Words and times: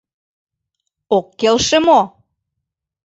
Ок 1.17 1.27
келше 1.39 1.77
мо? 1.87 2.01